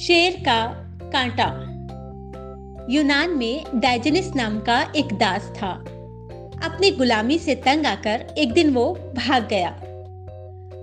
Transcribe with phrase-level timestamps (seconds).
[0.00, 0.66] शेर का
[1.02, 1.46] कांटा।
[2.90, 5.70] यूनान में डायजनिस नाम का एक दास था।
[6.64, 9.70] अपनी गुलामी से तंग आकर एक दिन वो भाग गया।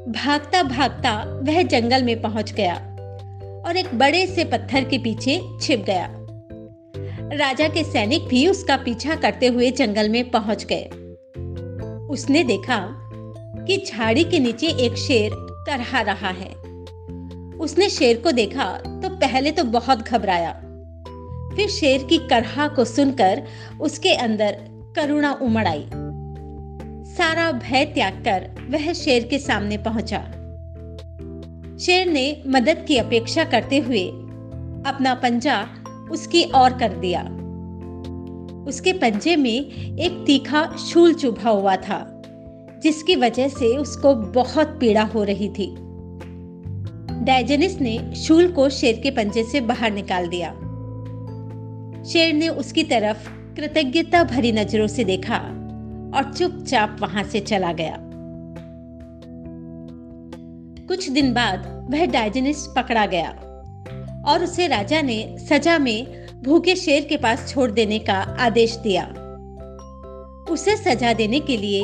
[0.08, 2.76] भागता भागता वह जंगल में पहुँच गया
[3.68, 6.10] और एक बड़े से पत्थर के पीछे छिप गया।
[7.38, 10.86] राजा के सैनिक भी उसका पीछा करते हुए जंगल में पहुँच गए।
[12.08, 12.80] उसने देखा
[13.66, 16.68] कि झाड़ी के नीचे एक शेर करहा रहा है।
[17.60, 20.52] उसने शेर को देखा तो पहले तो बहुत घबराया।
[21.56, 23.44] फिर शेर की करहा को सुनकर
[23.82, 24.58] उसके अंदर
[24.96, 25.86] करुणा उमड़ आई।
[27.14, 30.20] सारा भय त्याग कर वह शेर के सामने पहुँचा।
[31.78, 34.08] शेर ने मदद की अपेक्षा करते हुए
[34.88, 35.68] अपना पंजा
[36.12, 37.22] उसकी ओर कर दिया।
[38.68, 42.22] उसके पंजे में एक तीखा शूल चुभा हुआ था,
[42.84, 45.87] जिसकी वजह से उसको बहुत पीड़ा हो रही थी।
[47.28, 50.52] डायजेनिस ने शूल को शेर के पंजे से बाहर निकाल दिया।
[52.04, 55.38] शेर ने उसकी तरफ़ कृतज्ञता भरी नज़रों से देखा
[56.16, 57.98] और चुपचाप वहाँ से चला गया।
[60.88, 63.30] कुछ दिन बाद वह डायजेनिस पकड़ा गया
[64.28, 69.06] और उसे राजा ने सजा में भूखे शेर के पास छोड़ देने का आदेश दिया।
[70.54, 71.84] उसे सजा देने के लिए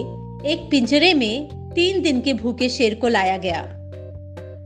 [0.54, 3.83] एक पिंजरे में तीन दिन के भूखे शेर को लाया गया।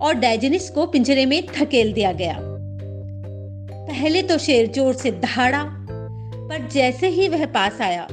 [0.02, 2.38] और डायजेनिस को पिंजरे में धकेल दिया गया।
[3.90, 5.64] पहले तो शेर ज़ोर से दहाड़ा,
[6.50, 8.08] पर जैसे ही वह पास आया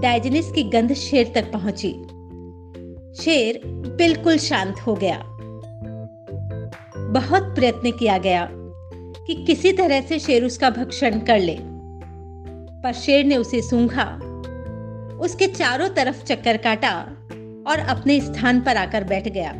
[0.00, 1.92] डायजेनिस की गंध शेर तक पहुँची।
[3.22, 5.22] शेर बिल्कुल शांत हो गया।
[7.12, 11.56] बहुत प्रयत्न किया गया कि किसी तरह से शेर उसका भक्षण कर ले,
[12.82, 14.04] पर शेर ने उसे सूंघा।
[15.20, 16.92] उसके चारों तरफ़ चक्कर काटा
[17.70, 19.52] और अपने स्थान पर आकर बैठ गया।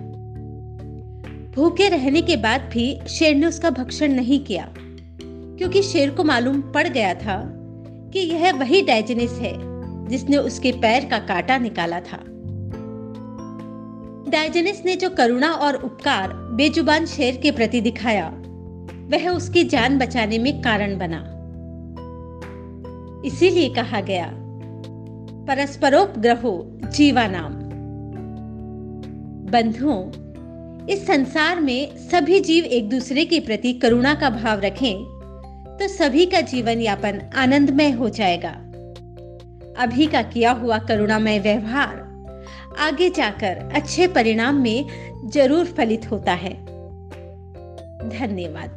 [1.55, 6.61] भूखे रहने के बाद भी शेर ने उसका भक्षण नहीं किया, क्योंकि शेर को मालूम
[6.72, 7.43] पड़ गया था
[8.12, 9.53] कि यह वही डायजेनिस है
[10.09, 12.19] जिसने उसके पैर का काटा निकाला था।
[14.31, 18.28] डायजेनिस ने जो करुणा और उपकार बेजुबान शेर के प्रति दिखाया,
[19.12, 21.21] वह उसकी जान बचाने में कारण बना।
[23.27, 24.31] इसीलिए कहा गया,
[25.47, 26.55] परस्परोपग्रहो
[26.93, 27.59] जीवा नाम
[29.50, 30.03] बंधुओं
[30.91, 35.05] इस संसार में सभी जीव एक दूसरे के प्रति करुणा का भाव रखें
[35.78, 38.51] तो सभी का जीवन यापन आनंदमय हो जाएगा।
[39.83, 44.87] अभी का किया हुआ करुणामय व्यवहार आगे जाकर अच्छे परिणाम में
[45.31, 46.55] ज़रूर फलित होता है।
[48.09, 48.77] धन्यवाद।